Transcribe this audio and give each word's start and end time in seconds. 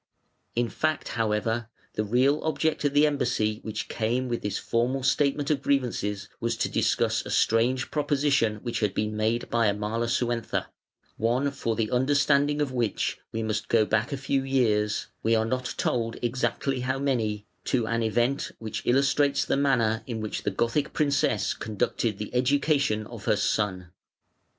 In 0.55 0.67
fact, 0.67 1.09
however, 1.09 1.69
the 1.93 2.03
real 2.03 2.41
object 2.43 2.83
of 2.83 2.95
the 2.95 3.05
embassy 3.05 3.59
which 3.61 3.87
came 3.87 4.27
with 4.27 4.41
this 4.41 4.57
formal 4.57 5.03
statement 5.03 5.51
of 5.51 5.61
grievances 5.61 6.27
was 6.39 6.57
to 6.57 6.69
discuss 6.69 7.23
a 7.23 7.29
strange 7.29 7.91
proposition 7.91 8.55
which 8.63 8.79
had 8.79 8.95
been 8.95 9.15
made 9.15 9.47
by 9.51 9.67
Amalasuentha, 9.67 10.69
one 11.17 11.51
for 11.51 11.75
the 11.75 11.91
understanding 11.91 12.61
of 12.63 12.71
which 12.71 13.19
we 13.31 13.43
must 13.43 13.67
go 13.69 13.85
back 13.85 14.11
a 14.11 14.17
few 14.17 14.43
years 14.43 15.05
(we 15.21 15.35
are 15.35 15.45
not 15.45 15.75
told 15.77 16.17
exactly 16.23 16.79
how 16.79 16.97
many) 16.97 17.45
to 17.65 17.85
an 17.85 18.01
event 18.01 18.49
which 18.57 18.81
illustrates 18.87 19.45
the 19.45 19.55
manner 19.55 20.01
in 20.07 20.19
which 20.19 20.41
the 20.41 20.49
Gothic 20.49 20.93
princess 20.93 21.53
conducted 21.53 22.17
the 22.17 22.33
education 22.33 23.05
of 23.05 23.25
her 23.25 23.37
son. 23.37 23.89